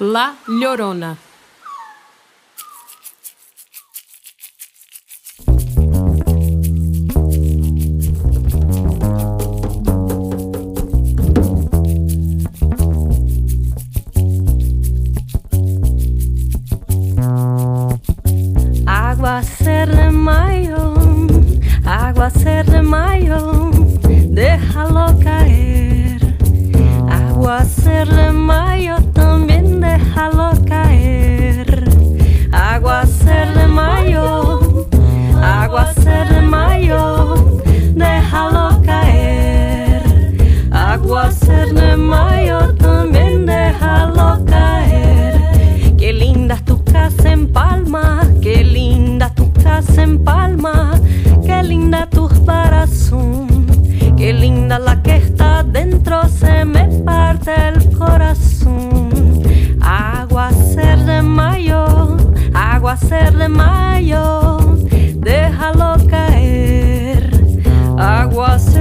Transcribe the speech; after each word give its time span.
La 0.00 0.34
Llorona. 0.46 1.29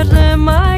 Aguacer 0.00 0.14
de 0.14 0.69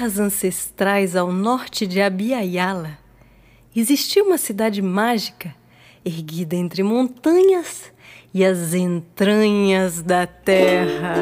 terras 0.00 0.18
ancestrais 0.18 1.14
ao 1.14 1.30
norte 1.30 1.86
de 1.86 2.00
Abiaiala, 2.00 2.96
existia 3.76 4.24
uma 4.24 4.38
cidade 4.38 4.80
mágica 4.80 5.54
erguida 6.02 6.56
entre 6.56 6.82
montanhas 6.82 7.92
e 8.32 8.42
as 8.42 8.72
entranhas 8.72 10.00
da 10.00 10.26
terra. 10.26 11.16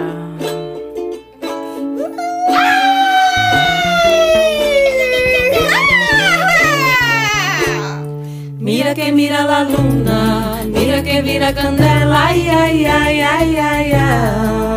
Mira 8.61 8.95
que 8.95 9.11
mira 9.11 9.45
la 9.45 9.63
luna, 9.63 10.63
mira 10.67 11.03
que 11.03 11.21
mira 11.21 11.53
candela, 11.53 12.27
ay, 12.27 12.49
ay, 12.49 12.87
ay, 12.87 13.21
ay, 13.23 13.57
ay, 13.59 13.93
ay. 13.93 14.68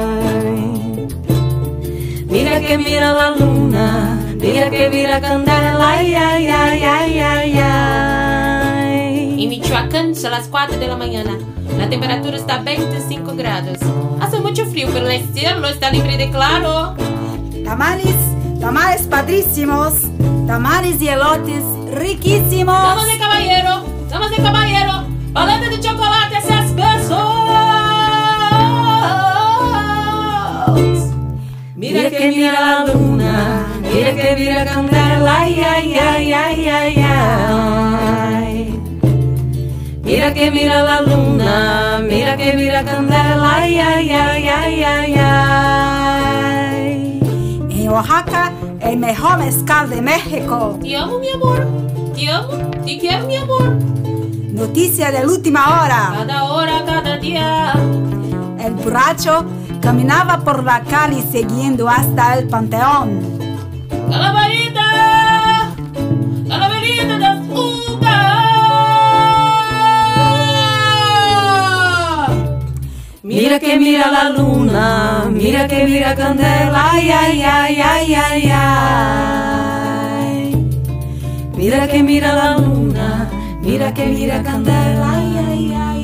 Que 2.71 2.77
mira 2.77 3.11
la 3.11 3.31
luna, 3.31 4.17
mira 4.39 4.69
que 4.69 4.89
mira 4.89 5.19
candela, 5.19 5.89
ay, 5.89 6.15
ay, 6.15 6.47
ay, 6.47 6.81
ay, 6.81 7.19
ay, 7.19 7.59
ay. 7.59 9.43
Em 9.43 9.49
Michoacán, 9.49 10.15
son 10.15 10.31
las 10.31 10.47
4 10.47 10.79
de 10.79 10.87
la 10.87 10.95
mañana. 10.95 11.37
La 11.77 11.89
temperatura 11.89 12.37
está 12.37 12.59
25 12.59 13.35
grados. 13.35 13.77
Hace 14.21 14.39
mucho 14.39 14.65
frío, 14.67 14.87
pero 14.93 15.09
el 15.09 15.21
cielo 15.33 15.67
está 15.67 15.91
libre 15.91 16.15
de 16.15 16.29
claro. 16.31 16.95
Tamales, 17.65 18.15
tamales 18.61 19.01
padrísimos, 19.01 20.03
tamales 20.47 21.01
y 21.01 21.09
elotes 21.09 21.65
riquísimos. 21.93 22.81
Damas 22.81 23.05
de 23.05 23.17
caballero, 23.17 23.83
damas 24.09 24.31
de 24.31 24.37
caballero, 24.37 25.07
paleta 25.33 25.67
de 25.67 25.77
chocolate 25.81 26.37
a 26.37 26.41
seis 26.41 26.71
que 32.11 32.27
mira 32.29 32.59
la 32.59 32.85
luna, 32.93 33.67
mira 33.81 34.13
que 34.13 34.35
mira 34.35 34.65
candela, 34.65 35.39
ay, 35.39 35.61
ay, 35.61 35.93
ay, 35.97 36.33
ay, 36.33 36.67
ay, 36.67 36.95
ay. 36.97 38.79
Mira 40.03 40.33
que 40.33 40.51
mira 40.51 40.83
la 40.83 41.01
luna, 41.01 42.01
mira 42.03 42.35
que 42.35 42.53
mira 42.53 42.83
candela, 42.83 43.55
ay, 43.55 43.79
ay, 43.79 44.11
ay, 44.11 44.49
ay, 44.49 44.83
ay, 44.83 45.15
ay. 45.17 46.09
En 47.69 47.89
Oaxaca, 47.89 48.51
el 48.81 48.97
mejor 48.97 49.37
mezcal 49.37 49.89
de 49.89 50.01
México. 50.01 50.77
Te 50.81 50.97
amo, 50.97 51.17
mi 51.17 51.29
amor. 51.29 51.65
Te 52.13 52.29
amo, 52.29 52.71
te 52.85 52.97
quiero, 52.99 53.25
mi 53.25 53.37
amor. 53.37 53.77
Noticia 54.51 55.11
de 55.11 55.25
última 55.25 55.81
hora. 55.81 56.11
Cada 56.13 56.43
hora, 56.43 56.83
cada 56.85 57.17
día. 57.17 57.73
El 58.59 58.73
borracho 58.73 59.45
caminaba 59.81 60.39
por 60.39 60.63
la 60.63 60.81
calle 60.81 61.23
siguiendo 61.31 61.89
hasta 61.89 62.37
el 62.37 62.47
panteón. 62.47 63.19
Calaverita, 64.09 65.73
calaverita 66.47 67.17
de. 67.17 67.41
Mira 73.23 73.59
que 73.59 73.77
mira 73.79 74.11
la 74.11 74.29
luna, 74.29 75.29
mira 75.31 75.67
que 75.67 75.85
mira 75.85 76.15
candela, 76.15 76.91
ay, 76.91 77.09
ay, 77.11 77.41
ay, 77.41 77.81
ay, 77.81 78.13
ay, 78.13 78.51
ay. 78.53 80.55
Mira 81.55 81.87
que 81.87 82.03
mira 82.03 82.33
la 82.33 82.57
luna, 82.57 83.29
mira 83.61 83.93
que 83.93 84.05
mira 84.07 84.43
candela, 84.43 85.11
ay, 85.15 85.37
ay, 85.47 85.73
ay, 85.73 86.00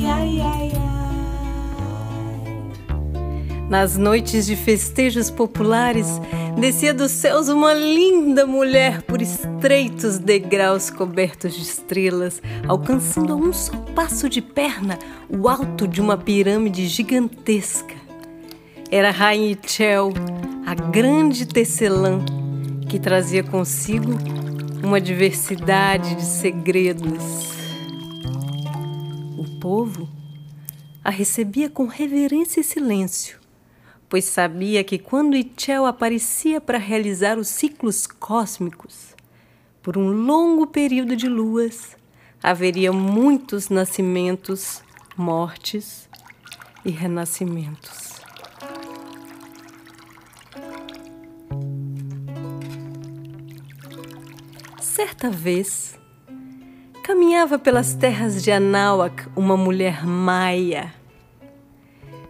Nas 3.68 3.96
noites 3.96 4.46
de 4.46 4.56
festejos 4.56 5.30
populares, 5.30 6.06
Descia 6.58 6.92
dos 6.92 7.12
céus 7.12 7.48
uma 7.48 7.72
linda 7.72 8.44
mulher 8.44 9.02
por 9.02 9.22
estreitos 9.22 10.18
degraus 10.18 10.90
cobertos 10.90 11.54
de 11.54 11.62
estrelas, 11.62 12.42
alcançando 12.66 13.32
a 13.32 13.36
um 13.36 13.52
só 13.52 13.76
passo 13.94 14.28
de 14.28 14.42
perna 14.42 14.98
o 15.30 15.48
alto 15.48 15.86
de 15.86 16.00
uma 16.00 16.18
pirâmide 16.18 16.88
gigantesca. 16.88 17.94
Era 18.90 19.12
Rainha 19.12 19.56
a 20.66 20.74
grande 20.74 21.46
tecelã, 21.46 22.24
que 22.88 22.98
trazia 22.98 23.44
consigo 23.44 24.18
uma 24.82 25.00
diversidade 25.00 26.16
de 26.16 26.24
segredos. 26.24 27.52
O 29.38 29.60
povo 29.60 30.08
a 31.04 31.10
recebia 31.10 31.70
com 31.70 31.86
reverência 31.86 32.60
e 32.60 32.64
silêncio 32.64 33.37
pois 34.08 34.24
sabia 34.24 34.82
que 34.82 34.98
quando 34.98 35.36
Ichel 35.36 35.84
aparecia 35.84 36.60
para 36.60 36.78
realizar 36.78 37.38
os 37.38 37.48
ciclos 37.48 38.06
cósmicos, 38.06 39.14
por 39.82 39.98
um 39.98 40.10
longo 40.10 40.66
período 40.66 41.14
de 41.14 41.28
luas, 41.28 41.96
haveria 42.42 42.92
muitos 42.92 43.68
nascimentos, 43.68 44.82
mortes 45.16 46.08
e 46.84 46.90
renascimentos. 46.90 48.18
Certa 54.80 55.30
vez, 55.30 55.98
caminhava 57.02 57.58
pelas 57.58 57.94
terras 57.94 58.42
de 58.42 58.50
Anáhuac 58.50 59.28
uma 59.36 59.56
mulher 59.56 60.04
maia 60.04 60.97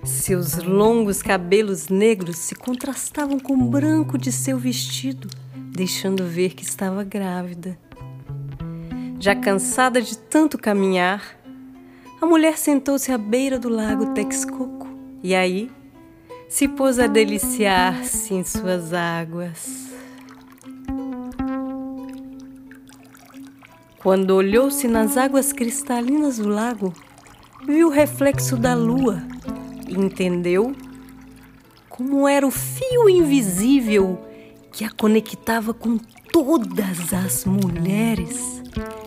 seus 0.08 0.56
longos 0.56 1.22
cabelos 1.22 1.88
negros 1.88 2.36
se 2.38 2.54
contrastavam 2.54 3.38
com 3.38 3.54
o 3.54 3.68
branco 3.68 4.16
de 4.16 4.32
seu 4.32 4.58
vestido, 4.58 5.28
deixando 5.54 6.24
ver 6.24 6.54
que 6.54 6.64
estava 6.64 7.04
grávida. 7.04 7.78
Já 9.20 9.34
cansada 9.34 10.00
de 10.00 10.16
tanto 10.16 10.56
caminhar, 10.56 11.38
a 12.20 12.26
mulher 12.26 12.56
sentou-se 12.56 13.12
à 13.12 13.18
beira 13.18 13.58
do 13.58 13.68
lago 13.68 14.14
Texcoco 14.14 14.88
e 15.22 15.34
aí 15.34 15.70
se 16.48 16.66
pôs 16.66 16.98
a 16.98 17.06
deliciar-se 17.06 18.34
em 18.34 18.42
suas 18.42 18.92
águas. 18.92 19.88
Quando 23.98 24.30
olhou-se 24.30 24.88
nas 24.88 25.16
águas 25.16 25.52
cristalinas 25.52 26.38
do 26.38 26.48
lago, 26.48 26.92
viu 27.66 27.88
o 27.88 27.90
reflexo 27.90 28.56
da 28.56 28.74
lua 28.74 29.22
entendeu 29.88 30.74
como 31.88 32.28
era 32.28 32.46
o 32.46 32.50
fio 32.50 33.08
invisível 33.08 34.18
que 34.72 34.84
a 34.84 34.90
conectava 34.90 35.74
com 35.74 35.98
todas 36.32 37.12
as 37.12 37.44
mulheres 37.44 38.62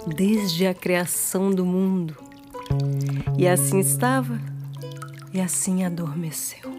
desde 0.07 0.67
a 0.67 0.73
criação 0.73 1.51
do 1.51 1.65
mundo. 1.65 2.17
E 3.37 3.47
assim 3.47 3.79
estava, 3.79 4.39
e 5.33 5.39
assim 5.39 5.83
adormeceu. 5.83 6.69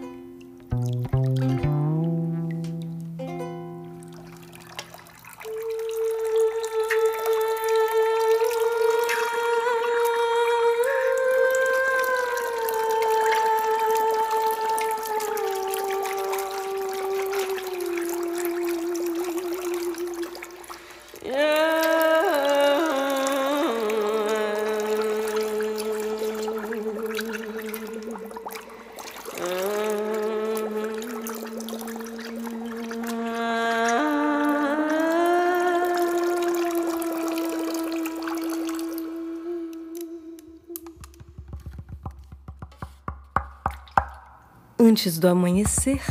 Antes 44.93 45.17
do 45.17 45.27
amanhecer, 45.27 46.03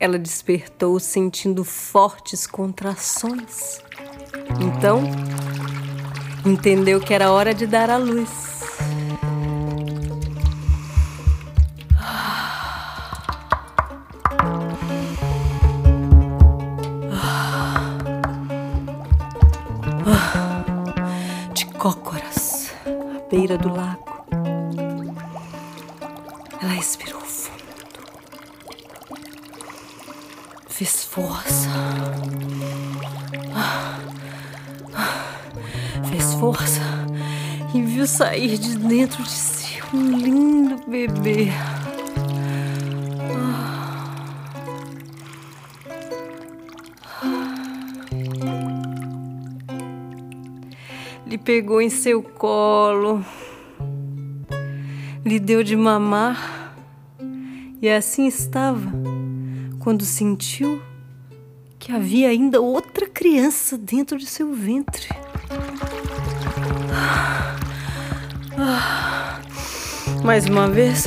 ela 0.00 0.18
despertou 0.18 0.98
sentindo 0.98 1.62
fortes 1.62 2.46
contrações. 2.46 3.78
Então, 4.58 5.02
entendeu 6.46 6.98
que 6.98 7.12
era 7.12 7.30
hora 7.30 7.52
de 7.52 7.66
dar 7.66 7.90
à 7.90 7.98
luz. 7.98 8.62
De 21.52 21.66
cócoras, 21.66 22.70
à 22.86 23.30
beira 23.30 23.58
do 23.58 23.68
lago. 23.68 23.91
Força. 31.62 31.70
Fez 36.08 36.34
força 36.34 36.80
e 37.74 37.82
viu 37.82 38.06
sair 38.06 38.58
de 38.58 38.76
dentro 38.78 39.22
de 39.22 39.30
si 39.30 39.80
um 39.94 40.16
lindo 40.18 40.76
bebê. 40.88 41.48
Lhe 51.26 51.38
pegou 51.38 51.80
em 51.80 51.88
seu 51.88 52.22
colo, 52.22 53.24
lhe 55.24 55.40
deu 55.40 55.62
de 55.62 55.74
mamar 55.74 56.74
e 57.80 57.88
assim 57.88 58.26
estava 58.26 58.92
quando 59.80 60.04
sentiu 60.04 60.80
que 61.82 61.90
havia 61.90 62.28
ainda 62.28 62.60
outra 62.60 63.08
criança 63.08 63.76
dentro 63.76 64.16
de 64.16 64.24
seu 64.24 64.54
ventre. 64.54 65.08
mais 70.22 70.46
uma 70.46 70.68
vez, 70.68 71.06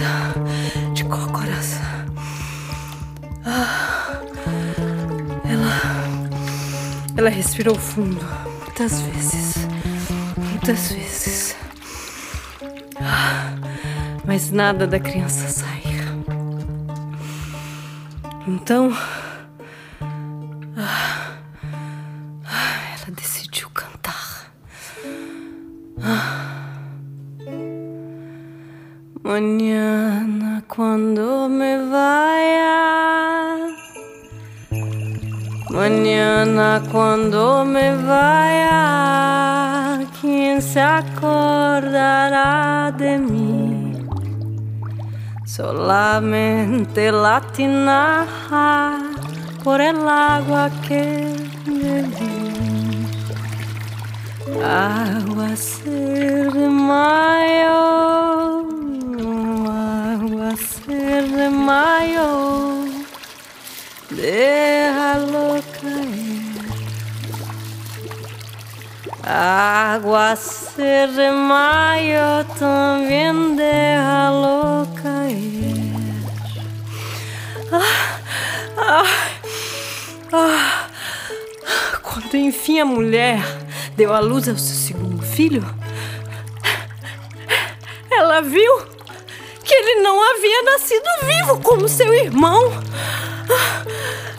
de 0.93 1.05
cócoras. 1.05 1.79
ela, 5.45 6.19
ela 7.15 7.29
respirou 7.29 7.75
fundo 7.75 8.19
muitas 8.65 8.99
vezes, 8.99 9.55
muitas 10.37 10.91
vezes. 10.91 11.55
mas 14.25 14.51
nada 14.51 14.85
da 14.85 14.99
criança 14.99 15.47
saiu. 15.47 16.25
Então. 18.45 18.91
Vaya. 32.05 32.77
Mañana 35.69 36.81
quando 36.91 37.65
me 37.65 37.87
vaya. 38.11 38.83
Quem 40.21 40.61
se 40.61 40.81
acordará 40.81 42.51
de 43.01 43.17
mim? 43.17 43.75
solamente 45.55 47.11
latina 47.13 48.25
por 49.63 49.79
el 49.79 50.05
agua 50.05 50.69
que 50.85 51.33
bebí. 51.65 53.07
Agua 54.61 55.55
ser 55.55 56.44
mayo 72.35 72.45
también 72.59 73.55
déjalo 73.55 74.87
caer. 75.01 75.75
Ah, 77.71 78.19
ah, 78.77 79.03
Ah, 80.33 80.89
quando 82.01 82.35
enfim 82.35 82.79
a 82.79 82.85
mulher 82.85 83.39
deu 83.95 84.13
à 84.13 84.19
luz 84.19 84.49
ao 84.49 84.57
seu 84.57 84.75
segundo 84.75 85.23
filho, 85.23 85.63
ela 88.11 88.41
viu 88.41 88.71
que 89.63 89.73
ele 89.73 90.01
não 90.01 90.21
havia 90.21 90.61
nascido 90.63 91.05
vivo 91.23 91.61
como 91.61 91.87
seu 91.87 92.13
irmão. 92.13 92.61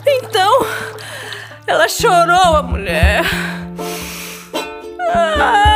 Então, 0.05 0.65
ela 1.65 1.87
chorou, 1.87 2.55
a 2.57 2.61
mulher. 2.63 3.23
Ela 4.99 5.66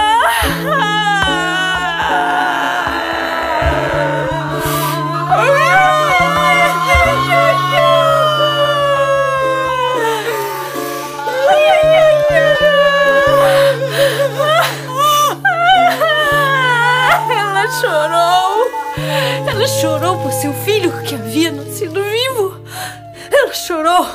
Ela 19.62 19.68
chorou 19.68 20.18
por 20.18 20.32
seu 20.32 20.52
filho 20.66 20.92
que 21.04 21.14
havia 21.14 21.52
nascido 21.52 22.02
vivo. 22.04 22.60
Ela 23.32 23.54
chorou 23.54 24.08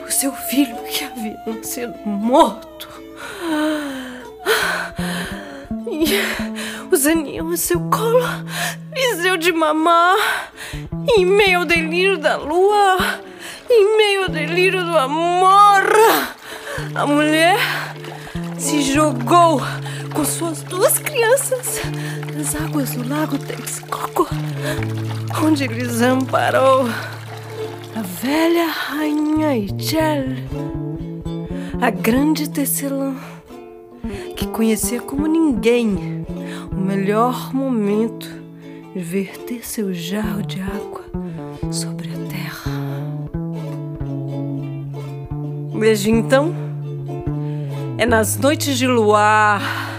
por 0.00 0.10
seu 0.10 0.32
filho 0.32 0.74
que 0.78 1.04
havia 1.04 1.40
nascido 1.46 1.94
morto. 2.04 2.88
E 5.88 6.92
os 6.92 7.06
aninhos 7.06 7.52
em 7.52 7.56
seu 7.56 7.78
colo 7.88 8.26
deu 9.22 9.36
de 9.36 9.52
mamar. 9.52 10.50
Em 11.16 11.24
meio 11.24 11.60
ao 11.60 11.64
delírio 11.64 12.18
da 12.18 12.36
lua, 12.36 12.98
em 13.70 13.96
meio 13.96 14.22
ao 14.24 14.28
delírio 14.28 14.84
do 14.84 14.98
amor, 14.98 15.84
a 16.96 17.06
mulher 17.06 17.60
se 18.58 18.82
jogou 18.82 19.60
com 20.14 20.24
suas 20.24 20.62
duas 20.62 20.98
crianças 20.98 21.80
nas 22.36 22.54
águas 22.54 22.90
do 22.90 23.08
lago 23.08 23.38
Texcoco, 23.38 24.28
onde 25.44 25.66
lhes 25.66 26.00
amparou 26.00 26.86
a 27.94 28.02
velha 28.02 28.66
rainha 28.66 29.56
Ichel, 29.56 30.24
a 31.80 31.90
grande 31.90 32.48
tecelã, 32.48 33.14
que 34.36 34.46
conhecia 34.46 35.00
como 35.00 35.26
ninguém 35.26 36.26
o 36.70 36.76
melhor 36.76 37.54
momento 37.54 38.28
de 38.94 39.00
verter 39.00 39.66
seu 39.66 39.92
jarro 39.92 40.42
de 40.42 40.60
água 40.60 41.04
sobre 41.72 42.10
a 42.10 42.28
terra. 42.28 42.70
Desde 45.78 46.10
então, 46.10 46.54
é 47.96 48.06
nas 48.06 48.36
noites 48.36 48.78
de 48.78 48.86
luar, 48.86 49.89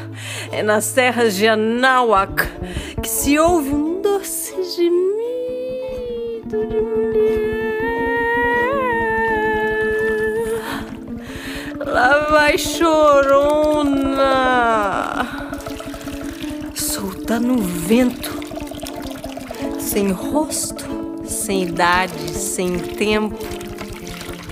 é 0.52 0.62
nas 0.62 0.92
terras 0.92 1.36
de 1.36 1.48
Anáhuac 1.48 2.46
que 3.02 3.08
se 3.08 3.40
ouve 3.40 3.70
um 3.70 4.02
doce 4.02 4.52
gemido 4.76 5.08
de 6.68 6.82
mulher. 6.82 7.42
Lá 11.86 12.28
vai 12.30 12.58
chorona, 12.58 13.96
solta 16.76 17.40
no 17.40 17.58
vento, 17.58 18.40
sem 19.80 20.12
rosto, 20.12 20.86
sem 21.26 21.64
idade, 21.64 22.30
sem 22.30 22.78
tempo, 22.78 23.40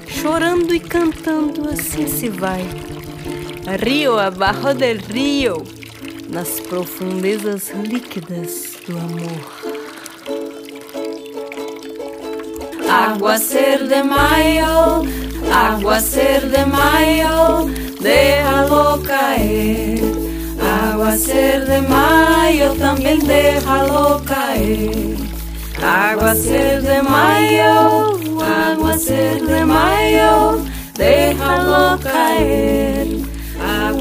chorando 0.08 0.74
e 0.74 0.80
cantando 0.80 1.70
assim 1.70 2.08
se 2.08 2.30
vai. 2.30 2.66
Rio 3.86 4.18
abaixo 4.18 4.74
del 4.74 4.98
rio, 4.98 5.64
nas 6.30 6.60
profundezas 6.60 7.72
líquidas 7.84 8.78
do 8.88 8.98
amor. 8.98 9.80
Aguacer 12.90 13.88
de 13.88 14.04
mayo, 14.04 15.04
aguacer 15.52 16.42
de 16.50 16.66
mayo, 16.66 17.70
déjalo 18.00 19.02
caer. 19.04 20.02
Aguacer 20.92 21.66
de 21.66 21.82
mayo, 21.82 22.74
también 22.76 23.20
déjalo 23.20 24.22
caer. 24.26 25.18
Aguacer 25.82 26.82
de 26.82 27.02
mayo, 27.02 28.20
aguacer 28.72 29.46
de 29.46 29.66
mayo, 29.66 30.62
déjalo 30.96 31.98
caer. 32.00 33.29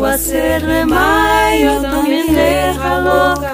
wasser 0.02 0.62
mai 0.92 1.62
yo 1.64 1.74
tamin 1.82 2.26
der 2.34 2.72
halok 2.82 3.47